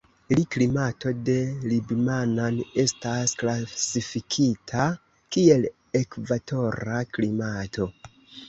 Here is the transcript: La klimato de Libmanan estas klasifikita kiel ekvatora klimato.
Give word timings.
La 0.33 0.43
klimato 0.53 1.11
de 1.27 1.33
Libmanan 1.73 2.57
estas 2.85 3.35
klasifikita 3.43 4.89
kiel 5.37 5.71
ekvatora 6.01 7.01
klimato. 7.15 7.91